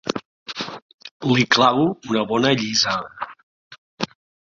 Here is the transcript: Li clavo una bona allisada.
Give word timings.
Li 1.33 1.45
clavo 1.57 1.85
una 2.15 2.25
bona 2.35 2.57
allisada. 2.57 3.33